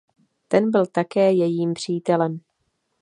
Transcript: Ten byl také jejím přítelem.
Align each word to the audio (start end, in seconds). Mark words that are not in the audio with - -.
Ten 0.47 0.71
byl 0.71 0.85
také 0.85 1.31
jejím 1.33 1.73
přítelem. 1.73 2.39